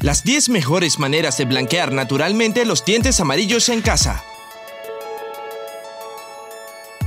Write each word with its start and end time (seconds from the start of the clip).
Las 0.00 0.24
10 0.24 0.50
mejores 0.50 0.98
maneras 0.98 1.38
de 1.38 1.46
blanquear 1.46 1.92
naturalmente 1.92 2.64
los 2.64 2.84
dientes 2.84 3.18
amarillos 3.20 3.68
en 3.70 3.80
casa. 3.80 4.24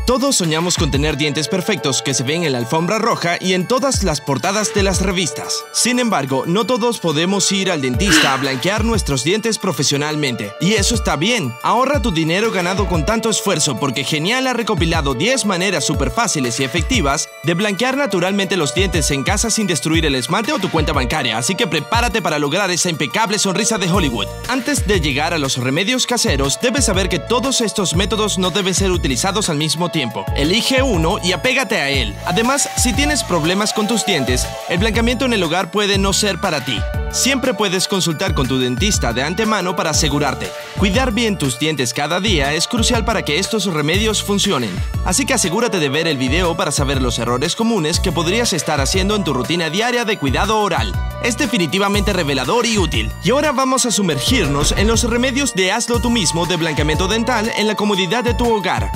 Todos 0.09 0.37
soñamos 0.37 0.75
con 0.75 0.89
tener 0.89 1.17
dientes 1.17 1.47
perfectos 1.47 2.01
que 2.01 2.15
se 2.15 2.23
ven 2.23 2.43
en 2.43 2.53
la 2.53 2.57
alfombra 2.57 2.97
roja 2.97 3.37
y 3.39 3.53
en 3.53 3.67
todas 3.67 4.03
las 4.03 4.21
portadas 4.21 4.73
de 4.73 4.81
las 4.81 5.03
revistas. 5.03 5.63
Sin 5.71 5.99
embargo, 5.99 6.45
no 6.47 6.65
todos 6.65 6.97
podemos 6.97 7.51
ir 7.51 7.69
al 7.69 7.81
dentista 7.81 8.33
a 8.33 8.37
blanquear 8.37 8.83
nuestros 8.83 9.23
dientes 9.23 9.59
profesionalmente. 9.59 10.51
Y 10.61 10.73
eso 10.73 10.95
está 10.95 11.15
bien. 11.15 11.53
Ahorra 11.61 12.01
tu 12.01 12.09
dinero 12.09 12.49
ganado 12.49 12.87
con 12.87 13.05
tanto 13.05 13.29
esfuerzo 13.29 13.79
porque 13.79 14.03
Genial 14.03 14.47
ha 14.47 14.53
recopilado 14.53 15.13
10 15.13 15.45
maneras 15.45 15.85
súper 15.85 16.09
fáciles 16.09 16.59
y 16.59 16.63
efectivas 16.63 17.29
de 17.43 17.53
blanquear 17.53 17.95
naturalmente 17.95 18.57
los 18.57 18.73
dientes 18.73 19.11
en 19.11 19.21
casa 19.21 19.51
sin 19.51 19.67
destruir 19.67 20.07
el 20.07 20.15
esmalte 20.15 20.53
o 20.53 20.57
tu 20.57 20.71
cuenta 20.71 20.91
bancaria. 20.91 21.37
Así 21.37 21.53
que 21.53 21.67
prepárate 21.67 22.19
para 22.19 22.39
lograr 22.39 22.71
esa 22.71 22.89
impecable 22.89 23.37
sonrisa 23.37 23.77
de 23.77 23.91
Hollywood. 23.91 24.25
Antes 24.47 24.87
de 24.87 25.01
llegar 25.01 25.35
a 25.35 25.37
los 25.37 25.57
remedios 25.57 26.07
caseros, 26.07 26.57
debes 26.59 26.85
saber 26.85 27.09
que 27.09 27.19
todos 27.19 27.61
estos 27.61 27.95
métodos 27.95 28.39
no 28.39 28.49
deben 28.49 28.73
ser 28.73 28.89
utilizados 28.89 29.51
al 29.51 29.57
mismo 29.57 29.89
tiempo 29.89 29.98
Elige 30.35 30.81
uno 30.81 31.17
y 31.21 31.33
apégate 31.33 31.77
a 31.77 31.89
él. 31.89 32.15
Además, 32.25 32.69
si 32.77 32.93
tienes 32.93 33.23
problemas 33.23 33.73
con 33.73 33.87
tus 33.87 34.05
dientes, 34.05 34.47
el 34.69 34.77
blanqueamiento 34.77 35.25
en 35.25 35.33
el 35.33 35.43
hogar 35.43 35.71
puede 35.71 35.97
no 35.97 36.13
ser 36.13 36.39
para 36.39 36.63
ti. 36.63 36.79
Siempre 37.11 37.55
puedes 37.55 37.87
consultar 37.87 38.35
con 38.35 38.47
tu 38.47 38.59
dentista 38.59 39.13
de 39.13 39.23
antemano 39.23 39.75
para 39.75 39.89
asegurarte. 39.89 40.49
Cuidar 40.77 41.11
bien 41.11 41.37
tus 41.37 41.57
dientes 41.57 41.93
cada 41.93 42.19
día 42.19 42.53
es 42.53 42.67
crucial 42.67 43.03
para 43.03 43.23
que 43.23 43.39
estos 43.39 43.65
remedios 43.65 44.23
funcionen. 44.23 44.69
Así 45.05 45.25
que 45.25 45.33
asegúrate 45.33 45.79
de 45.79 45.89
ver 45.89 46.07
el 46.07 46.17
video 46.17 46.55
para 46.55 46.71
saber 46.71 47.01
los 47.01 47.17
errores 47.17 47.55
comunes 47.55 47.99
que 47.99 48.11
podrías 48.11 48.53
estar 48.53 48.79
haciendo 48.79 49.15
en 49.15 49.23
tu 49.23 49.33
rutina 49.33 49.69
diaria 49.69 50.05
de 50.05 50.17
cuidado 50.17 50.59
oral. 50.59 50.93
Es 51.23 51.37
definitivamente 51.37 52.13
revelador 52.13 52.65
y 52.65 52.77
útil. 52.77 53.11
Y 53.23 53.31
ahora 53.31 53.51
vamos 53.51 53.85
a 53.85 53.91
sumergirnos 53.91 54.73
en 54.77 54.87
los 54.87 55.03
remedios 55.03 55.55
de 55.55 55.71
hazlo 55.71 55.99
tú 55.99 56.11
mismo 56.11 56.45
de 56.45 56.57
blanqueamiento 56.57 57.07
dental 57.07 57.51
en 57.57 57.67
la 57.67 57.75
comodidad 57.75 58.23
de 58.23 58.35
tu 58.35 58.53
hogar. 58.53 58.91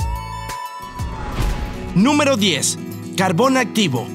Número 1.94 2.36
10. 2.36 2.78
Carbón 3.16 3.56
activo. 3.56 4.08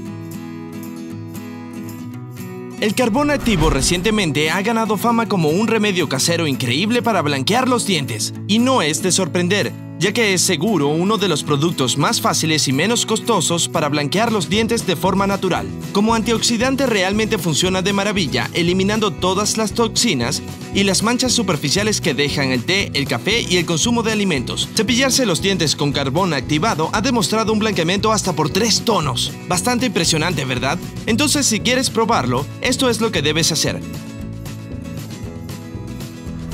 El 2.81 2.93
carbón 2.93 3.31
activo 3.31 3.69
recientemente 3.69 4.49
ha 4.49 4.61
ganado 4.61 4.97
fama 4.97 5.27
como 5.29 5.47
un 5.47 5.65
remedio 5.65 6.09
casero 6.09 6.45
increíble 6.45 7.01
para 7.01 7.21
blanquear 7.21 7.69
los 7.69 7.85
dientes, 7.85 8.33
y 8.47 8.59
no 8.59 8.81
es 8.81 9.01
de 9.01 9.13
sorprender, 9.13 9.71
ya 9.99 10.13
que 10.13 10.33
es 10.33 10.41
seguro 10.41 10.87
uno 10.87 11.17
de 11.17 11.27
los 11.27 11.43
productos 11.43 11.97
más 11.97 12.21
fáciles 12.21 12.69
y 12.69 12.73
menos 12.73 13.05
costosos 13.05 13.67
para 13.67 13.89
blanquear 13.89 14.31
los 14.31 14.49
dientes 14.49 14.87
de 14.87 14.95
forma 14.95 15.27
natural. 15.27 15.67
Como 15.91 16.15
antioxidante 16.15 16.85
realmente 16.85 17.37
funciona 17.37 17.81
de 17.81 17.91
maravilla, 17.91 18.49
eliminando 18.53 19.11
todas 19.11 19.57
las 19.57 19.73
toxinas 19.73 20.41
y 20.73 20.83
las 20.83 21.03
manchas 21.03 21.33
superficiales 21.33 21.99
que 21.99 22.13
dejan 22.13 22.51
el 22.51 22.63
té, 22.63 22.91
el 22.93 23.07
café 23.07 23.41
y 23.41 23.57
el 23.57 23.65
consumo 23.65 24.01
de 24.01 24.13
alimentos. 24.13 24.69
Cepillarse 24.73 25.25
los 25.25 25.41
dientes 25.41 25.75
con 25.75 25.91
carbón 25.91 26.33
activado 26.33 26.89
ha 26.93 27.01
demostrado 27.01 27.51
un 27.51 27.59
blanqueamiento 27.59 28.13
hasta 28.13 28.31
por 28.31 28.49
3 28.49 28.85
tonos. 28.85 29.33
Bastante 29.49 29.87
impresionante, 29.87 30.45
¿verdad? 30.45 30.79
Entonces, 31.07 31.45
si 31.45 31.59
quieres 31.59 31.89
probarlo, 31.89 32.45
esto 32.61 32.89
es 32.89 33.01
lo 33.01 33.11
que 33.11 33.21
debes 33.21 33.51
hacer. 33.51 33.81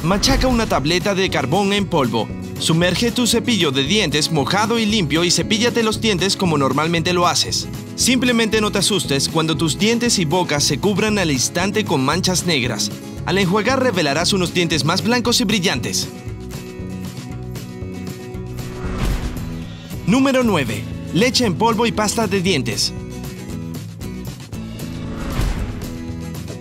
Machaca 0.03 0.47
una 0.47 0.65
tableta 0.65 1.13
de 1.13 1.29
carbón 1.29 1.73
en 1.73 1.85
polvo 1.85 2.27
Sumerge 2.59 3.11
tu 3.11 3.27
cepillo 3.27 3.71
de 3.71 3.83
dientes 3.83 4.31
mojado 4.31 4.79
y 4.79 4.85
limpio 4.85 5.23
y 5.23 5.31
cepíllate 5.31 5.83
los 5.83 5.99
dientes 5.99 6.37
como 6.37 6.57
normalmente 6.57 7.13
lo 7.13 7.27
haces. 7.27 7.67
Simplemente 7.95 8.61
no 8.61 8.71
te 8.71 8.79
asustes 8.79 9.27
cuando 9.29 9.57
tus 9.57 9.77
dientes 9.77 10.19
y 10.19 10.25
boca 10.25 10.59
se 10.59 10.79
cubran 10.79 11.19
al 11.19 11.31
instante 11.31 11.83
con 11.83 12.03
manchas 12.03 12.45
negras. 12.45 12.91
Al 13.25 13.37
enjuagar 13.37 13.83
revelarás 13.83 14.33
unos 14.33 14.53
dientes 14.53 14.85
más 14.85 15.03
blancos 15.03 15.41
y 15.41 15.43
brillantes. 15.43 16.07
Número 20.07 20.43
9. 20.43 20.83
Leche 21.13 21.45
en 21.45 21.55
polvo 21.55 21.85
y 21.85 21.91
pasta 21.91 22.27
de 22.27 22.41
dientes. 22.41 22.93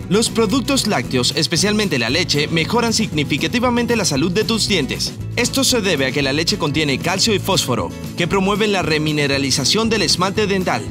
Los 0.07 0.29
productos 0.29 0.85
lácteos, 0.85 1.33
especialmente 1.35 1.97
la 1.97 2.11
leche, 2.11 2.47
mejoran 2.47 2.93
significativamente 2.93 3.95
la 3.95 4.05
salud 4.05 4.31
de 4.31 4.43
tus 4.43 4.67
dientes. 4.67 5.13
Esto 5.35 5.63
se 5.63 5.81
debe 5.81 6.05
a 6.05 6.11
que 6.11 6.21
la 6.21 6.31
leche 6.31 6.59
contiene 6.59 6.99
calcio 6.99 7.33
y 7.33 7.39
fósforo, 7.39 7.89
que 8.15 8.27
promueven 8.27 8.71
la 8.71 8.83
remineralización 8.83 9.89
del 9.89 10.03
esmalte 10.03 10.45
dental. 10.45 10.83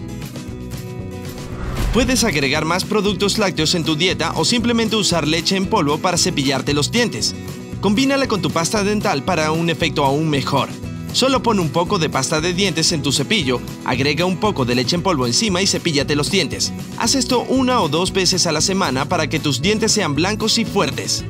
Puedes 1.93 2.25
agregar 2.25 2.65
más 2.65 2.83
productos 2.85 3.39
lácteos 3.39 3.77
en 3.77 3.85
tu 3.85 3.95
dieta 3.95 4.33
o 4.35 4.45
simplemente 4.45 4.97
usar 4.97 5.29
leche 5.29 5.55
en 5.55 5.67
polvo 5.67 5.99
para 5.99 6.19
cepillarte 6.19 6.75
los 6.75 6.91
dientes. 6.91 7.37
Combínala 7.81 8.27
con 8.27 8.43
tu 8.43 8.51
pasta 8.51 8.83
dental 8.83 9.23
para 9.23 9.53
un 9.53 9.71
efecto 9.71 10.05
aún 10.05 10.29
mejor. 10.29 10.69
Solo 11.15 11.45
pon 11.45 11.61
un 11.61 11.69
poco 11.69 12.01
de 12.01 12.11
pasta 12.11 12.41
de 12.41 12.53
dientes 12.53 12.91
en 12.91 13.01
tu 13.01 13.13
cepillo, 13.13 13.61
agrega 13.85 14.25
un 14.25 14.39
poco 14.39 14.65
de 14.65 14.75
leche 14.75 14.97
en 14.97 15.03
polvo 15.03 15.29
encima 15.29 15.63
y 15.63 15.67
cepíllate 15.69 16.17
los 16.17 16.29
dientes. 16.29 16.73
Haz 16.99 17.15
esto 17.15 17.43
una 17.49 17.81
o 17.83 17.89
dos 17.89 18.13
veces 18.13 18.49
a 18.49 18.53
la 18.53 18.61
semana 18.61 19.09
para 19.09 19.29
que 19.29 19.39
tus 19.39 19.63
dientes 19.63 19.93
sean 19.93 20.17
blancos 20.17 20.59
y 20.59 20.65
fuertes. 20.65 21.25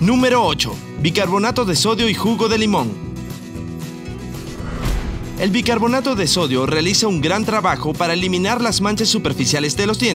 Número 0.00 0.44
8. 0.44 0.74
Bicarbonato 1.00 1.64
de 1.64 1.74
sodio 1.74 2.10
y 2.10 2.14
jugo 2.14 2.50
de 2.50 2.58
limón. 2.58 2.92
El 5.38 5.50
bicarbonato 5.50 6.14
de 6.14 6.26
sodio 6.26 6.66
realiza 6.66 7.08
un 7.08 7.22
gran 7.22 7.46
trabajo 7.46 7.94
para 7.94 8.12
eliminar 8.12 8.60
las 8.60 8.82
manchas 8.82 9.08
superficiales 9.08 9.78
de 9.78 9.86
los 9.86 9.98
dientes. 9.98 10.17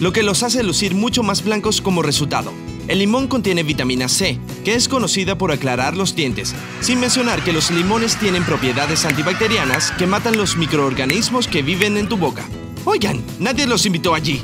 Lo 0.00 0.12
que 0.12 0.22
los 0.22 0.42
hace 0.42 0.62
lucir 0.62 0.94
mucho 0.94 1.22
más 1.22 1.42
blancos 1.42 1.80
como 1.80 2.02
resultado. 2.02 2.52
El 2.88 2.98
limón 2.98 3.26
contiene 3.26 3.62
vitamina 3.62 4.08
C, 4.08 4.38
que 4.64 4.74
es 4.74 4.88
conocida 4.88 5.36
por 5.38 5.50
aclarar 5.50 5.96
los 5.96 6.14
dientes, 6.14 6.54
sin 6.80 7.00
mencionar 7.00 7.42
que 7.42 7.52
los 7.52 7.70
limones 7.70 8.16
tienen 8.16 8.44
propiedades 8.44 9.04
antibacterianas 9.04 9.92
que 9.92 10.06
matan 10.06 10.36
los 10.36 10.56
microorganismos 10.56 11.48
que 11.48 11.62
viven 11.62 11.96
en 11.96 12.08
tu 12.08 12.16
boca. 12.16 12.46
Oigan, 12.84 13.22
nadie 13.38 13.66
los 13.66 13.86
invitó 13.86 14.14
allí. 14.14 14.42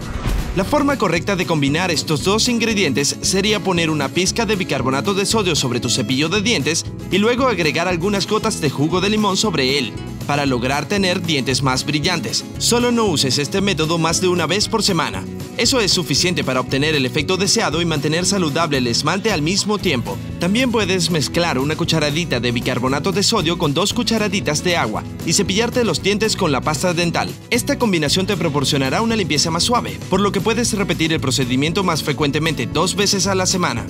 La 0.57 0.65
forma 0.65 0.97
correcta 0.97 1.37
de 1.37 1.47
combinar 1.47 1.91
estos 1.91 2.25
dos 2.25 2.49
ingredientes 2.49 3.17
sería 3.21 3.61
poner 3.61 3.91
una 3.91 4.09
pizca 4.09 4.47
de 4.47 4.57
bicarbonato 4.57 5.13
de 5.13 5.27
sodio 5.27 5.55
sobre 5.55 5.81
tu 5.81 5.91
cepillo 5.91 6.29
de 6.31 6.41
dientes 6.41 6.87
y 7.11 7.19
luego 7.19 7.47
agregar 7.47 7.87
algunas 7.87 8.27
gotas 8.27 8.61
de 8.61 8.71
jugo 8.71 9.01
de 9.03 9.11
limón 9.11 9.37
sobre 9.37 9.79
él 9.79 9.93
para 10.27 10.47
lograr 10.47 10.87
tener 10.87 11.23
dientes 11.23 11.63
más 11.63 11.85
brillantes. 11.85 12.45
Solo 12.59 12.93
no 12.93 13.05
uses 13.05 13.39
este 13.39 13.61
método 13.61 13.99
más 13.99 14.21
de 14.21 14.29
una 14.29 14.47
vez 14.47 14.69
por 14.69 14.83
semana. 14.83 15.25
Eso 15.57 15.81
es 15.81 15.93
suficiente 15.93 16.45
para 16.45 16.61
obtener 16.61 16.95
el 16.95 17.07
efecto 17.07 17.37
deseado 17.37 17.81
y 17.81 17.87
mantener 17.87 18.27
saludable 18.27 18.79
el 18.79 18.87
esmalte 18.87 19.33
al 19.33 19.41
mismo 19.41 19.79
tiempo. 19.79 20.19
También 20.39 20.71
puedes 20.71 21.11
mezclar 21.11 21.59
una 21.59 21.77
cucharadita 21.77 22.41
de 22.41 22.53
bicarbonato 22.53 23.13
de 23.13 23.23
sodio 23.23 23.57
con 23.57 23.73
dos 23.73 23.95
cucharaditas 23.95 24.63
de 24.63 24.77
agua 24.77 25.03
y 25.25 25.33
cepillarte 25.33 25.85
los 25.85 26.03
dientes 26.03 26.37
con 26.37 26.53
la 26.53 26.61
pasta 26.61 26.93
dental. 26.93 27.31
Esta 27.51 27.79
combinación 27.79 28.27
te 28.27 28.37
proporcionará 28.37 29.01
una 29.01 29.17
limpieza 29.17 29.51
más 29.51 29.63
suave, 29.63 29.99
por 30.11 30.21
lo 30.21 30.33
que 30.33 30.41
puedes 30.41 30.73
repetir 30.75 31.13
el 31.13 31.21
procedimiento 31.21 31.85
más 31.85 32.03
frecuentemente 32.03 32.67
dos 32.67 32.95
veces 32.95 33.27
a 33.27 33.35
la 33.35 33.47
semana. 33.47 33.87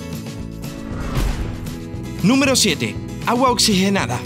Número 2.23 2.55
7. 2.55 2.95
Agua 3.25 3.51
oxigenada. 3.51 4.19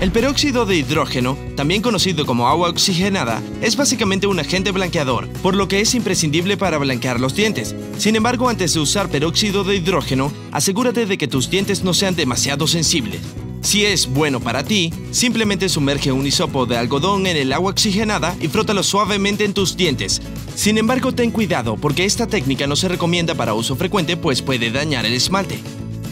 El 0.00 0.12
peróxido 0.12 0.64
de 0.64 0.76
hidrógeno, 0.76 1.36
también 1.56 1.82
conocido 1.82 2.24
como 2.24 2.46
agua 2.46 2.68
oxigenada, 2.68 3.42
es 3.60 3.74
básicamente 3.74 4.28
un 4.28 4.38
agente 4.38 4.70
blanqueador, 4.70 5.28
por 5.42 5.56
lo 5.56 5.66
que 5.66 5.80
es 5.80 5.92
imprescindible 5.96 6.56
para 6.56 6.78
blanquear 6.78 7.18
los 7.18 7.34
dientes. 7.34 7.74
Sin 7.98 8.14
embargo, 8.14 8.48
antes 8.48 8.74
de 8.74 8.80
usar 8.80 9.08
peróxido 9.08 9.64
de 9.64 9.74
hidrógeno, 9.74 10.32
asegúrate 10.52 11.04
de 11.04 11.18
que 11.18 11.26
tus 11.26 11.50
dientes 11.50 11.82
no 11.82 11.94
sean 11.94 12.14
demasiado 12.14 12.68
sensibles. 12.68 13.20
Si 13.60 13.84
es 13.84 14.06
bueno 14.06 14.38
para 14.38 14.62
ti, 14.62 14.92
simplemente 15.10 15.68
sumerge 15.68 16.12
un 16.12 16.24
hisopo 16.24 16.64
de 16.64 16.76
algodón 16.76 17.26
en 17.26 17.36
el 17.36 17.52
agua 17.52 17.72
oxigenada 17.72 18.36
y 18.40 18.46
frótalo 18.46 18.84
suavemente 18.84 19.44
en 19.44 19.52
tus 19.52 19.76
dientes. 19.76 20.22
Sin 20.54 20.78
embargo, 20.78 21.10
ten 21.10 21.32
cuidado 21.32 21.76
porque 21.76 22.04
esta 22.04 22.28
técnica 22.28 22.68
no 22.68 22.76
se 22.76 22.86
recomienda 22.86 23.34
para 23.34 23.54
uso 23.54 23.74
frecuente 23.74 24.16
pues 24.16 24.42
puede 24.42 24.70
dañar 24.70 25.06
el 25.06 25.14
esmalte. 25.14 25.58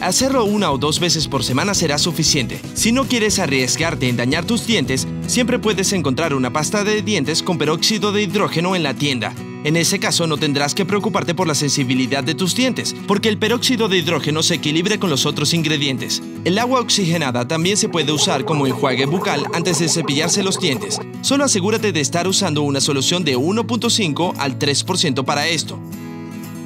Hacerlo 0.01 0.45
una 0.45 0.71
o 0.71 0.77
dos 0.77 0.99
veces 0.99 1.27
por 1.27 1.43
semana 1.43 1.73
será 1.73 1.97
suficiente. 1.97 2.61
Si 2.73 2.91
no 2.91 3.05
quieres 3.05 3.39
arriesgarte 3.39 4.07
en 4.09 4.17
dañar 4.17 4.45
tus 4.45 4.67
dientes, 4.67 5.07
Siempre 5.27 5.59
puedes 5.59 5.91
encontrar 5.91 6.33
una 6.33 6.53
pasta 6.53 6.85
de 6.85 7.01
dientes 7.01 7.43
con 7.43 7.57
peróxido 7.57 8.13
de 8.13 8.23
hidrógeno 8.23 8.77
en 8.77 8.83
la 8.83 8.93
tienda. 8.93 9.35
En 9.65 9.75
ese 9.75 9.99
caso 9.99 10.25
no 10.25 10.37
tendrás 10.37 10.73
que 10.73 10.85
preocuparte 10.85 11.35
por 11.35 11.47
la 11.47 11.53
sensibilidad 11.53 12.23
de 12.23 12.33
tus 12.33 12.55
dientes, 12.55 12.95
porque 13.07 13.27
el 13.27 13.37
peróxido 13.37 13.89
de 13.89 13.97
hidrógeno 13.97 14.41
se 14.41 14.55
equilibra 14.55 14.97
con 14.97 15.09
los 15.09 15.25
otros 15.25 15.53
ingredientes. 15.53 16.23
El 16.45 16.57
agua 16.59 16.79
oxigenada 16.79 17.45
también 17.45 17.75
se 17.75 17.89
puede 17.89 18.13
usar 18.13 18.45
como 18.45 18.67
enjuague 18.67 19.05
bucal 19.05 19.43
antes 19.53 19.79
de 19.79 19.89
cepillarse 19.89 20.43
los 20.43 20.61
dientes. 20.61 20.97
Solo 21.21 21.43
asegúrate 21.43 21.91
de 21.91 21.99
estar 21.99 22.25
usando 22.25 22.61
una 22.61 22.79
solución 22.79 23.25
de 23.25 23.37
1.5 23.37 24.35
al 24.37 24.57
3% 24.57 25.25
para 25.25 25.49
esto. 25.49 25.77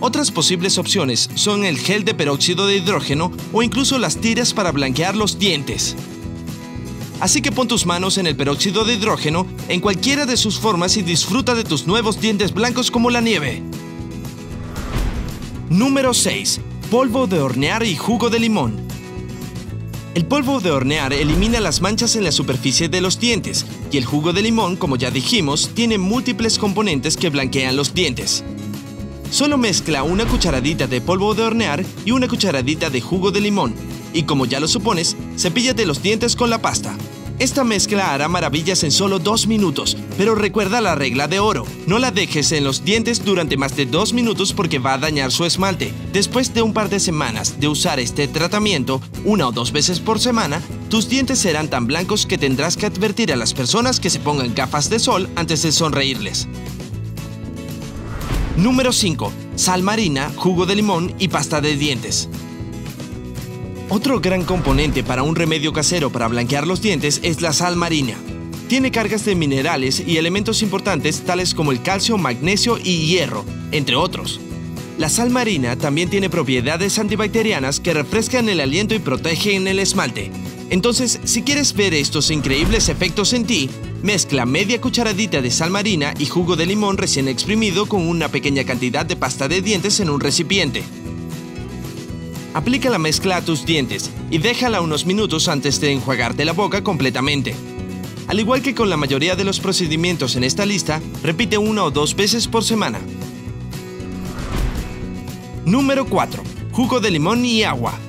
Otras 0.03 0.31
posibles 0.31 0.79
opciones 0.79 1.29
son 1.35 1.63
el 1.63 1.77
gel 1.77 2.03
de 2.03 2.15
peróxido 2.15 2.65
de 2.65 2.77
hidrógeno 2.77 3.31
o 3.53 3.61
incluso 3.61 3.99
las 3.99 4.17
tiras 4.17 4.51
para 4.51 4.71
blanquear 4.71 5.15
los 5.15 5.37
dientes. 5.37 5.95
Así 7.19 7.43
que 7.43 7.51
pon 7.51 7.67
tus 7.67 7.85
manos 7.85 8.17
en 8.17 8.25
el 8.25 8.35
peróxido 8.35 8.83
de 8.83 8.95
hidrógeno 8.95 9.45
en 9.69 9.79
cualquiera 9.79 10.25
de 10.25 10.37
sus 10.37 10.57
formas 10.57 10.97
y 10.97 11.03
disfruta 11.03 11.53
de 11.53 11.63
tus 11.63 11.85
nuevos 11.85 12.19
dientes 12.19 12.51
blancos 12.51 12.89
como 12.89 13.11
la 13.11 13.21
nieve. 13.21 13.61
Número 15.69 16.15
6. 16.15 16.61
Polvo 16.89 17.27
de 17.27 17.39
hornear 17.39 17.83
y 17.83 17.95
jugo 17.95 18.31
de 18.31 18.39
limón. 18.39 18.81
El 20.15 20.25
polvo 20.25 20.61
de 20.61 20.71
hornear 20.71 21.13
elimina 21.13 21.59
las 21.59 21.79
manchas 21.79 22.15
en 22.15 22.23
la 22.23 22.31
superficie 22.31 22.89
de 22.89 23.01
los 23.01 23.19
dientes 23.19 23.67
y 23.91 23.97
el 23.97 24.05
jugo 24.05 24.33
de 24.33 24.41
limón, 24.41 24.77
como 24.77 24.95
ya 24.95 25.11
dijimos, 25.11 25.69
tiene 25.75 25.99
múltiples 25.99 26.57
componentes 26.57 27.17
que 27.17 27.29
blanquean 27.29 27.75
los 27.75 27.93
dientes. 27.93 28.43
Solo 29.31 29.57
mezcla 29.57 30.03
una 30.03 30.25
cucharadita 30.25 30.87
de 30.87 30.99
polvo 30.99 31.33
de 31.33 31.43
hornear 31.43 31.85
y 32.05 32.11
una 32.11 32.27
cucharadita 32.27 32.89
de 32.89 32.99
jugo 32.99 33.31
de 33.31 33.39
limón. 33.39 33.73
Y 34.13 34.23
como 34.23 34.45
ya 34.45 34.59
lo 34.59 34.67
supones, 34.67 35.15
cepíllate 35.37 35.85
los 35.85 36.03
dientes 36.03 36.35
con 36.35 36.49
la 36.49 36.61
pasta. 36.61 36.93
Esta 37.39 37.63
mezcla 37.63 38.13
hará 38.13 38.27
maravillas 38.27 38.83
en 38.83 38.91
solo 38.91 39.19
dos 39.19 39.47
minutos, 39.47 39.97
pero 40.17 40.35
recuerda 40.35 40.81
la 40.81 40.95
regla 40.95 41.29
de 41.29 41.39
oro. 41.39 41.65
No 41.87 41.97
la 41.97 42.11
dejes 42.11 42.51
en 42.51 42.65
los 42.65 42.83
dientes 42.83 43.23
durante 43.23 43.55
más 43.55 43.75
de 43.75 43.85
dos 43.85 44.11
minutos 44.11 44.51
porque 44.51 44.79
va 44.79 44.93
a 44.93 44.97
dañar 44.97 45.31
su 45.31 45.45
esmalte. 45.45 45.93
Después 46.11 46.53
de 46.53 46.61
un 46.61 46.73
par 46.73 46.89
de 46.89 46.99
semanas 46.99 47.59
de 47.59 47.69
usar 47.69 48.01
este 48.01 48.27
tratamiento, 48.27 49.01
una 49.23 49.47
o 49.47 49.51
dos 49.53 49.71
veces 49.71 50.01
por 50.01 50.19
semana, 50.19 50.61
tus 50.89 51.07
dientes 51.07 51.39
serán 51.39 51.69
tan 51.69 51.87
blancos 51.87 52.25
que 52.25 52.37
tendrás 52.37 52.75
que 52.75 52.85
advertir 52.85 53.31
a 53.31 53.37
las 53.37 53.53
personas 53.53 54.01
que 54.01 54.09
se 54.09 54.19
pongan 54.19 54.53
gafas 54.53 54.89
de 54.89 54.99
sol 54.99 55.29
antes 55.35 55.63
de 55.63 55.71
sonreírles. 55.71 56.47
Número 58.61 58.93
5. 58.93 59.33
Sal 59.55 59.81
marina, 59.81 60.31
jugo 60.35 60.67
de 60.67 60.75
limón 60.75 61.15
y 61.17 61.29
pasta 61.29 61.61
de 61.61 61.75
dientes. 61.75 62.29
Otro 63.89 64.19
gran 64.19 64.43
componente 64.43 65.03
para 65.03 65.23
un 65.23 65.35
remedio 65.35 65.73
casero 65.73 66.11
para 66.11 66.27
blanquear 66.27 66.67
los 66.67 66.79
dientes 66.79 67.21
es 67.23 67.41
la 67.41 67.53
sal 67.53 67.75
marina. 67.75 68.13
Tiene 68.67 68.91
cargas 68.91 69.25
de 69.25 69.33
minerales 69.33 70.03
y 70.05 70.17
elementos 70.17 70.61
importantes 70.61 71.21
tales 71.21 71.55
como 71.55 71.71
el 71.71 71.81
calcio, 71.81 72.19
magnesio 72.19 72.77
y 72.77 73.07
hierro, 73.07 73.43
entre 73.71 73.95
otros. 73.95 74.39
La 74.99 75.09
sal 75.09 75.31
marina 75.31 75.75
también 75.75 76.11
tiene 76.11 76.29
propiedades 76.29 76.99
antibacterianas 76.99 77.79
que 77.79 77.95
refrescan 77.95 78.47
el 78.47 78.59
aliento 78.59 78.93
y 78.93 78.99
protegen 78.99 79.67
el 79.67 79.79
esmalte. 79.79 80.29
Entonces, 80.71 81.19
si 81.25 81.43
quieres 81.43 81.73
ver 81.73 81.93
estos 81.93 82.31
increíbles 82.31 82.89
efectos 82.89 83.33
en 83.33 83.45
ti, 83.45 83.69
Mezcla 84.03 84.47
media 84.47 84.81
cucharadita 84.81 85.43
de 85.43 85.51
sal 85.51 85.69
marina 85.69 86.15
y 86.17 86.25
jugo 86.25 86.55
de 86.55 86.65
limón 86.65 86.97
recién 86.97 87.27
exprimido 87.27 87.85
con 87.85 88.07
una 88.07 88.29
pequeña 88.29 88.63
cantidad 88.63 89.05
de 89.05 89.15
pasta 89.15 89.47
de 89.47 89.61
dientes 89.61 89.99
en 89.99 90.09
un 90.09 90.19
recipiente. 90.19 90.81
Aplica 92.55 92.89
la 92.89 92.97
mezcla 92.97 93.37
a 93.37 93.45
tus 93.45 93.63
dientes 93.63 94.09
y 94.31 94.39
déjala 94.39 94.81
unos 94.81 95.05
minutos 95.05 95.47
antes 95.47 95.79
de 95.79 95.91
enjuagarte 95.91 96.45
la 96.45 96.53
boca 96.53 96.83
completamente. 96.83 97.53
Al 98.27 98.39
igual 98.39 98.63
que 98.63 98.73
con 98.73 98.89
la 98.89 98.97
mayoría 98.97 99.35
de 99.35 99.43
los 99.43 99.59
procedimientos 99.59 100.35
en 100.35 100.45
esta 100.45 100.65
lista, 100.65 100.99
repite 101.21 101.59
una 101.59 101.83
o 101.83 101.91
dos 101.91 102.15
veces 102.15 102.47
por 102.47 102.63
semana. 102.63 102.99
Número 105.63 106.07
4. 106.07 106.41
Jugo 106.71 106.99
de 106.99 107.11
limón 107.11 107.45
y 107.45 107.61
agua. 107.61 107.99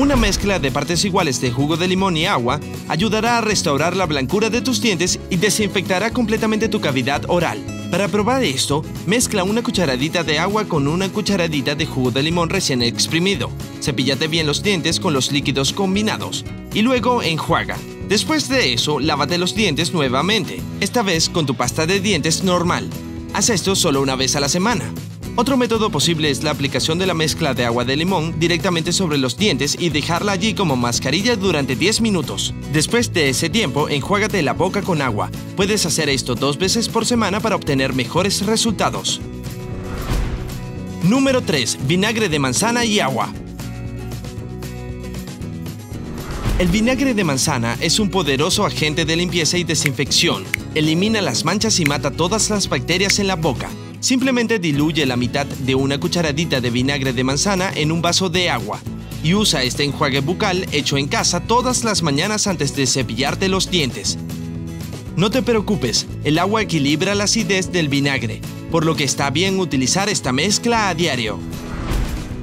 Una 0.00 0.16
mezcla 0.16 0.58
de 0.58 0.72
partes 0.72 1.04
iguales 1.04 1.42
de 1.42 1.50
jugo 1.50 1.76
de 1.76 1.86
limón 1.86 2.16
y 2.16 2.24
agua 2.24 2.58
ayudará 2.88 3.36
a 3.36 3.40
restaurar 3.42 3.94
la 3.94 4.06
blancura 4.06 4.48
de 4.48 4.62
tus 4.62 4.80
dientes 4.80 5.20
y 5.28 5.36
desinfectará 5.36 6.10
completamente 6.10 6.70
tu 6.70 6.80
cavidad 6.80 7.26
oral. 7.28 7.62
Para 7.90 8.08
probar 8.08 8.42
esto, 8.42 8.82
mezcla 9.04 9.44
una 9.44 9.62
cucharadita 9.62 10.24
de 10.24 10.38
agua 10.38 10.64
con 10.64 10.88
una 10.88 11.10
cucharadita 11.10 11.74
de 11.74 11.84
jugo 11.84 12.10
de 12.10 12.22
limón 12.22 12.48
recién 12.48 12.80
exprimido. 12.80 13.50
Cepíllate 13.82 14.26
bien 14.26 14.46
los 14.46 14.62
dientes 14.62 15.00
con 15.00 15.12
los 15.12 15.32
líquidos 15.32 15.74
combinados 15.74 16.46
y 16.72 16.80
luego 16.80 17.22
enjuaga. 17.22 17.76
Después 18.08 18.48
de 18.48 18.72
eso, 18.72 19.00
lávate 19.00 19.36
los 19.36 19.54
dientes 19.54 19.92
nuevamente, 19.92 20.62
esta 20.80 21.02
vez 21.02 21.28
con 21.28 21.44
tu 21.44 21.56
pasta 21.56 21.84
de 21.84 22.00
dientes 22.00 22.42
normal. 22.42 22.88
Haz 23.34 23.50
esto 23.50 23.76
solo 23.76 24.00
una 24.00 24.16
vez 24.16 24.34
a 24.34 24.40
la 24.40 24.48
semana. 24.48 24.94
Otro 25.40 25.56
método 25.56 25.88
posible 25.88 26.28
es 26.28 26.42
la 26.42 26.50
aplicación 26.50 26.98
de 26.98 27.06
la 27.06 27.14
mezcla 27.14 27.54
de 27.54 27.64
agua 27.64 27.86
de 27.86 27.96
limón 27.96 28.38
directamente 28.38 28.92
sobre 28.92 29.16
los 29.16 29.38
dientes 29.38 29.74
y 29.80 29.88
dejarla 29.88 30.32
allí 30.32 30.52
como 30.52 30.76
mascarilla 30.76 31.34
durante 31.34 31.76
10 31.76 32.02
minutos. 32.02 32.52
Después 32.74 33.14
de 33.14 33.30
ese 33.30 33.48
tiempo, 33.48 33.88
enjuágate 33.88 34.42
la 34.42 34.52
boca 34.52 34.82
con 34.82 35.00
agua. 35.00 35.30
Puedes 35.56 35.86
hacer 35.86 36.10
esto 36.10 36.34
dos 36.34 36.58
veces 36.58 36.90
por 36.90 37.06
semana 37.06 37.40
para 37.40 37.56
obtener 37.56 37.94
mejores 37.94 38.44
resultados. 38.44 39.22
Número 41.04 41.40
3. 41.40 41.86
Vinagre 41.86 42.28
de 42.28 42.38
manzana 42.38 42.84
y 42.84 43.00
agua. 43.00 43.32
El 46.58 46.68
vinagre 46.68 47.14
de 47.14 47.24
manzana 47.24 47.78
es 47.80 47.98
un 47.98 48.10
poderoso 48.10 48.66
agente 48.66 49.06
de 49.06 49.16
limpieza 49.16 49.56
y 49.56 49.64
desinfección. 49.64 50.44
Elimina 50.74 51.22
las 51.22 51.46
manchas 51.46 51.80
y 51.80 51.86
mata 51.86 52.10
todas 52.10 52.50
las 52.50 52.68
bacterias 52.68 53.18
en 53.18 53.26
la 53.26 53.36
boca. 53.36 53.70
Simplemente 54.00 54.58
diluye 54.58 55.04
la 55.04 55.16
mitad 55.16 55.46
de 55.46 55.74
una 55.74 56.00
cucharadita 56.00 56.62
de 56.62 56.70
vinagre 56.70 57.12
de 57.12 57.22
manzana 57.22 57.70
en 57.74 57.92
un 57.92 58.00
vaso 58.00 58.30
de 58.30 58.48
agua 58.48 58.80
y 59.22 59.34
usa 59.34 59.62
este 59.62 59.84
enjuague 59.84 60.20
bucal 60.20 60.66
hecho 60.72 60.96
en 60.96 61.06
casa 61.06 61.40
todas 61.40 61.84
las 61.84 62.02
mañanas 62.02 62.46
antes 62.46 62.74
de 62.74 62.86
cepillarte 62.86 63.48
los 63.48 63.70
dientes. 63.70 64.18
No 65.16 65.30
te 65.30 65.42
preocupes, 65.42 66.06
el 66.24 66.38
agua 66.38 66.62
equilibra 66.62 67.14
la 67.14 67.24
acidez 67.24 67.72
del 67.72 67.90
vinagre, 67.90 68.40
por 68.70 68.86
lo 68.86 68.96
que 68.96 69.04
está 69.04 69.28
bien 69.28 69.60
utilizar 69.60 70.08
esta 70.08 70.32
mezcla 70.32 70.88
a 70.88 70.94
diario. 70.94 71.38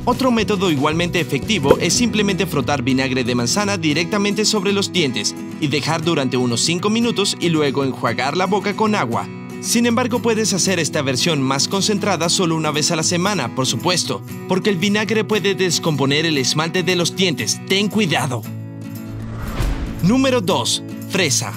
Otro 0.06 0.32
método 0.32 0.70
igualmente 0.70 1.20
efectivo 1.20 1.80
es 1.80 1.94
simplemente 1.94 2.46
frotar 2.46 2.84
vinagre 2.84 3.24
de 3.24 3.34
manzana 3.34 3.78
directamente 3.78 4.46
sobre 4.46 4.74
los 4.74 4.94
dientes 4.94 5.36
y 5.60 5.68
dejar 5.68 6.04
durante 6.04 6.38
unos 6.38 6.62
5 6.62 6.90
minutos 6.92 7.36
y 7.40 7.50
luego 7.50 7.84
enjuagar 7.84 8.38
la 8.38 8.46
boca 8.46 8.76
con 8.76 8.94
agua. 8.94 9.28
Sin 9.62 9.86
embargo, 9.86 10.22
puedes 10.22 10.54
hacer 10.54 10.80
esta 10.80 11.02
versión 11.02 11.42
más 11.42 11.68
concentrada 11.68 12.30
solo 12.30 12.56
una 12.56 12.72
vez 12.72 12.92
a 12.92 12.96
la 12.96 13.04
semana, 13.04 13.56
por 13.56 13.66
supuesto, 13.66 14.22
porque 14.48 14.70
el 14.70 14.78
vinagre 14.78 15.24
puede 15.24 15.56
descomponer 15.56 16.26
el 16.26 16.38
esmalte 16.38 16.84
de 16.84 16.96
los 16.96 17.16
dientes. 17.16 17.60
Ten 17.68 17.90
cuidado. 17.90 18.42
Número 20.04 20.42
2. 20.42 20.84
Fresa. 21.10 21.54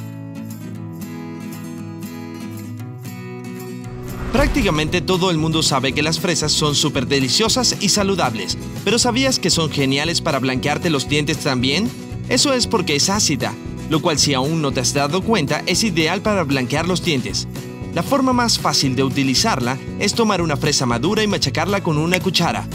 Prácticamente 4.33 5.01
todo 5.01 5.31
el 5.31 5.39
mundo 5.39 5.63
sabe 5.63 5.93
que 5.93 6.03
las 6.03 6.21
fresas 6.21 6.53
son 6.53 6.75
súper 6.75 7.07
deliciosas 7.07 7.77
y 7.81 7.89
saludables, 7.89 8.57
pero 8.85 8.99
¿sabías 8.99 9.39
que 9.39 9.51
son 9.51 9.71
geniales 9.71 10.21
para 10.21 10.39
blanquearte 10.39 10.89
los 10.89 11.09
dientes 11.09 11.39
también? 11.39 11.91
Eso 12.29 12.53
es 12.53 12.67
porque 12.67 12.95
es 12.95 13.11
ácida, 13.11 13.53
lo 13.91 14.01
cual 14.01 14.19
si 14.19 14.33
aún 14.33 14.63
no 14.63 14.71
te 14.71 14.81
has 14.81 14.95
dado 14.95 15.23
cuenta 15.23 15.63
es 15.67 15.83
ideal 15.83 16.23
para 16.23 16.45
blanquear 16.45 16.87
los 16.87 17.05
dientes. 17.05 17.49
La 17.95 18.03
forma 18.03 18.33
más 18.33 18.59
fácil 18.59 18.95
de 18.95 19.03
utilizarla 19.03 19.79
es 19.99 20.15
tomar 20.15 20.43
una 20.43 20.57
fresa 20.57 20.87
madura 20.87 21.23
y 21.23 21.27
machacarla 21.27 21.83
con 21.83 21.99
una 21.99 22.21
cuchara. 22.21 22.67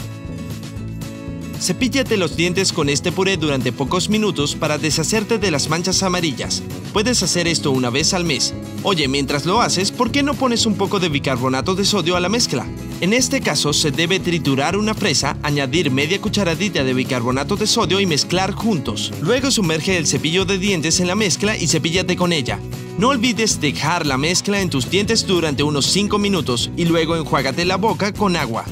Cepíllate 1.58 2.18
los 2.18 2.36
dientes 2.36 2.72
con 2.72 2.90
este 2.90 3.12
puré 3.12 3.38
durante 3.38 3.72
pocos 3.72 4.10
minutos 4.10 4.54
para 4.54 4.76
deshacerte 4.76 5.38
de 5.38 5.50
las 5.50 5.70
manchas 5.70 6.02
amarillas. 6.02 6.62
Puedes 6.92 7.22
hacer 7.22 7.48
esto 7.48 7.70
una 7.70 7.88
vez 7.88 8.12
al 8.12 8.24
mes. 8.24 8.52
Oye, 8.82 9.08
mientras 9.08 9.46
lo 9.46 9.62
haces, 9.62 9.90
¿por 9.90 10.10
qué 10.10 10.22
no 10.22 10.34
pones 10.34 10.66
un 10.66 10.74
poco 10.74 11.00
de 11.00 11.08
bicarbonato 11.08 11.74
de 11.74 11.86
sodio 11.86 12.16
a 12.16 12.20
la 12.20 12.28
mezcla? 12.28 12.66
En 13.02 13.12
este 13.12 13.42
caso 13.42 13.74
se 13.74 13.90
debe 13.90 14.20
triturar 14.20 14.74
una 14.74 14.94
fresa, 14.94 15.36
añadir 15.42 15.90
media 15.90 16.18
cucharadita 16.18 16.82
de 16.82 16.94
bicarbonato 16.94 17.54
de 17.56 17.66
sodio 17.66 18.00
y 18.00 18.06
mezclar 18.06 18.52
juntos. 18.52 19.12
Luego 19.20 19.50
sumerge 19.50 19.98
el 19.98 20.06
cepillo 20.06 20.46
de 20.46 20.56
dientes 20.56 20.98
en 21.00 21.06
la 21.06 21.14
mezcla 21.14 21.58
y 21.58 21.66
cepíllate 21.66 22.16
con 22.16 22.32
ella. 22.32 22.58
No 22.96 23.08
olvides 23.08 23.60
dejar 23.60 24.06
la 24.06 24.16
mezcla 24.16 24.62
en 24.62 24.70
tus 24.70 24.88
dientes 24.88 25.26
durante 25.26 25.62
unos 25.62 25.84
5 25.86 26.18
minutos 26.18 26.70
y 26.74 26.86
luego 26.86 27.16
enjuágate 27.16 27.66
la 27.66 27.76
boca 27.76 28.14
con 28.14 28.34
agua. 28.34 28.64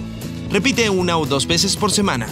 Repite 0.51 0.89
una 0.89 1.19
o 1.19 1.27
dos 1.27 1.47
veces 1.47 1.77
por 1.77 1.91
semana. 1.91 2.27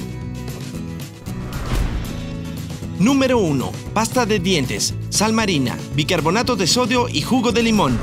Número 2.99 3.37
1. 3.37 3.70
Pasta 3.92 4.25
de 4.25 4.38
dientes, 4.38 4.94
sal 5.11 5.34
marina, 5.34 5.76
bicarbonato 5.94 6.56
de 6.56 6.66
sodio 6.66 7.11
y 7.11 7.20
jugo 7.20 7.52
de 7.52 7.62
limón. 7.62 7.99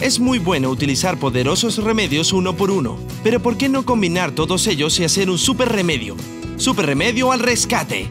Es 0.00 0.18
muy 0.18 0.38
bueno 0.38 0.70
utilizar 0.70 1.18
poderosos 1.18 1.78
remedios 1.78 2.32
uno 2.32 2.56
por 2.56 2.70
uno, 2.70 2.98
pero 3.22 3.40
¿por 3.40 3.56
qué 3.56 3.68
no 3.68 3.84
combinar 3.84 4.32
todos 4.32 4.66
ellos 4.66 4.98
y 4.98 5.04
hacer 5.04 5.30
un 5.30 5.38
super 5.38 5.68
remedio? 5.68 6.16
Super 6.56 6.86
remedio 6.86 7.30
al 7.30 7.40
rescate. 7.40 8.08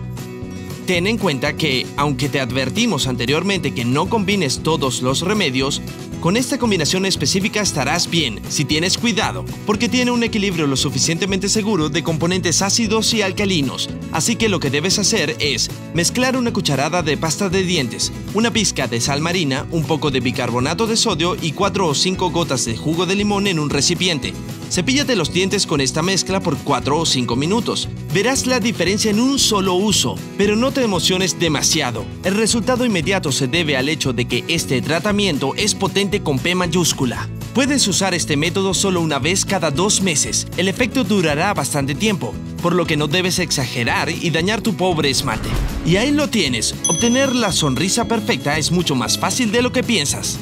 ten 0.88 1.08
en 1.08 1.18
cuenta 1.18 1.56
que, 1.56 1.86
aunque 1.98 2.30
te 2.30 2.40
advertimos 2.40 3.08
anteriormente 3.08 3.74
que 3.74 3.86
no 3.86 4.10
combines 4.10 4.64
todos 4.64 5.02
los 5.02 5.22
remedios, 5.22 5.82
con 6.20 6.38
esta 6.38 6.58
combinación 6.58 7.06
específica 7.06 7.62
estarás 7.62 8.10
bien 8.10 8.40
si 8.48 8.64
tienes 8.64 8.98
cuidado, 8.98 9.44
porque 9.66 9.90
tiene 9.90 10.12
un 10.12 10.24
equilibrio 10.24 10.68
lo 10.68 10.78
suficientemente 10.78 11.50
seguro 11.50 11.90
de 11.90 12.02
componentes 12.02 12.62
ácidos 12.62 13.14
y 13.14 13.22
alcalinos. 13.22 13.90
Así 14.14 14.36
que 14.36 14.48
lo 14.48 14.60
que 14.60 14.70
debes 14.70 15.00
hacer 15.00 15.36
es 15.40 15.72
mezclar 15.96 16.38
una 16.38 16.54
cucharada 16.54 17.02
de 17.02 17.18
pasta 17.18 17.50
de 17.50 17.64
dientes, 17.64 18.14
una 18.36 18.54
pizca 18.54 18.88
de 18.88 19.02
sal 19.02 19.22
marina, 19.22 19.66
un 19.72 19.86
poco 19.86 20.12
de 20.12 20.20
bicarbonato 20.20 20.86
de 20.86 20.96
sodio 20.96 21.36
y 21.42 21.52
4 21.54 21.88
o 21.88 21.96
5 21.96 22.30
gotas 22.30 22.64
de 22.66 22.78
jugo 22.78 23.08
de 23.08 23.16
limón 23.16 23.48
en 23.48 23.58
un 23.58 23.72
recipiente. 23.72 24.34
Cepíllate 24.70 25.16
los 25.16 25.34
dientes 25.34 25.66
con 25.66 25.82
esta 25.82 26.04
mezcla 26.04 26.40
por 26.40 26.58
4 26.58 26.98
o 26.98 27.06
5 27.06 27.36
minutos. 27.36 27.90
Verás 28.14 28.46
la 28.46 28.60
diferencia 28.60 29.10
en 29.10 29.20
un 29.20 29.40
solo 29.40 29.74
uso, 29.74 30.16
pero 30.38 30.56
no 30.56 30.72
te 30.72 30.84
emociones 30.84 31.40
demasiado. 31.40 32.06
El 32.24 32.36
resultado 32.36 32.86
inmediato 32.86 33.32
se 33.32 33.48
debe 33.48 33.78
al 33.78 33.90
hecho 33.90 34.14
de 34.14 34.26
que 34.26 34.44
este 34.48 34.82
tratamiento 34.82 35.56
es 35.56 35.74
potente 35.74 36.22
con 36.22 36.38
P 36.38 36.54
mayúscula. 36.54 37.30
Puedes 37.54 37.88
usar 37.88 38.14
este 38.14 38.36
método 38.36 38.74
solo 38.74 39.02
una 39.02 39.20
vez 39.20 39.46
cada 39.46 39.70
dos 39.70 40.02
meses. 40.02 40.48
El 40.58 40.68
efecto 40.68 41.04
durará 41.04 41.54
bastante 41.54 41.94
tiempo, 41.94 42.34
por 42.64 42.74
lo 42.74 42.88
que 42.88 42.98
no 42.98 43.08
debes 43.08 43.40
exagerar 43.40 44.10
y 44.10 44.30
dañar 44.32 44.62
tu 44.62 44.76
pobre 44.76 45.10
esmalte. 45.10 45.50
Y 45.86 45.98
ahí 45.98 46.12
lo 46.12 46.30
tienes. 46.30 46.74
Obtener 46.88 47.36
la 47.36 47.52
sonrisa 47.52 48.06
perfecta 48.06 48.58
es 48.58 48.72
mucho 48.72 48.96
más 48.96 49.20
fácil 49.20 49.52
de 49.52 49.62
lo 49.62 49.72
que 49.72 49.84
piensas. 49.84 50.40